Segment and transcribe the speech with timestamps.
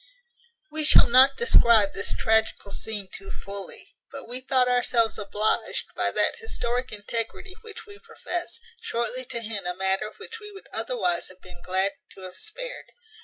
[0.71, 6.09] We shall not describe this tragical scene too fully; but we thought ourselves obliged, by
[6.09, 11.27] that historic integrity which we profess, shortly to hint a matter which we would otherwise
[11.27, 12.85] have been glad to have spared.